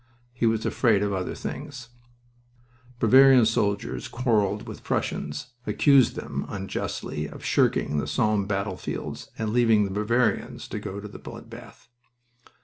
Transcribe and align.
He 0.33 0.47
was 0.47 0.65
afraid 0.65 1.03
of 1.03 1.13
other 1.13 1.35
things. 1.35 1.89
Bavarian 2.99 3.45
soldiers 3.45 4.07
quarreled 4.07 4.67
with 4.67 4.83
Prussians, 4.83 5.51
accused 5.67 6.15
them 6.15 6.43
(unjustly) 6.49 7.27
of 7.27 7.45
shirking 7.45 7.99
the 7.99 8.07
Somme 8.07 8.47
battlefields 8.47 9.29
and 9.37 9.51
leaving 9.53 9.83
the 9.85 9.91
Bavarians 9.91 10.67
to 10.69 10.79
go 10.79 10.99
to 10.99 11.07
the 11.07 11.19
blood 11.19 11.51
bath. 11.51 11.87